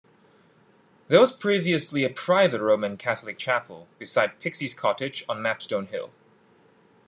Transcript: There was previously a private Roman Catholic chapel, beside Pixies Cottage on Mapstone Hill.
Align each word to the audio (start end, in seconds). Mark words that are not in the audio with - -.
There 1.09 1.19
was 1.19 1.35
previously 1.35 2.03
a 2.03 2.09
private 2.09 2.59
Roman 2.59 2.97
Catholic 2.97 3.37
chapel, 3.37 3.87
beside 3.99 4.39
Pixies 4.39 4.73
Cottage 4.73 5.23
on 5.29 5.43
Mapstone 5.43 5.89
Hill. 5.89 6.09